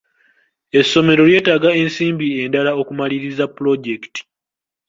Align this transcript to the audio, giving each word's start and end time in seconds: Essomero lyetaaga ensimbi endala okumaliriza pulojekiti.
Essomero 0.79 1.21
lyetaaga 1.29 1.69
ensimbi 1.81 2.27
endala 2.43 2.71
okumaliriza 2.81 3.45
pulojekiti. 3.55 4.21